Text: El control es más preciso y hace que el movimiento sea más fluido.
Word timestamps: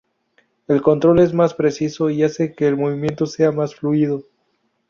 El 0.67 0.81
control 0.81 1.19
es 1.19 1.31
más 1.31 1.53
preciso 1.53 2.09
y 2.09 2.23
hace 2.23 2.55
que 2.55 2.67
el 2.67 2.75
movimiento 2.75 3.27
sea 3.27 3.51
más 3.51 3.75
fluido. 3.75 4.23